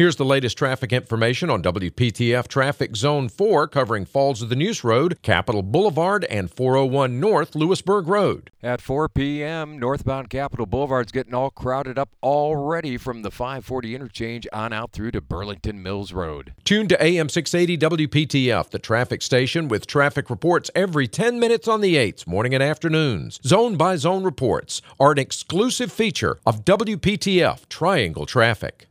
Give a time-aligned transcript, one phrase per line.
[0.00, 4.82] Here's the latest traffic information on WPTF Traffic Zone 4 covering Falls of the Neuse
[4.82, 8.50] Road, Capital Boulevard, and 401 North Louisburg Road.
[8.62, 14.46] At 4 p.m., northbound Capital Boulevard's getting all crowded up already from the 540 interchange
[14.54, 16.54] on out through to Burlington Mills Road.
[16.64, 21.82] Tune to AM 680 WPTF, the traffic station with traffic reports every 10 minutes on
[21.82, 23.38] the 8s, morning and afternoons.
[23.44, 28.86] Zone by zone reports are an exclusive feature of WPTF Triangle Traffic.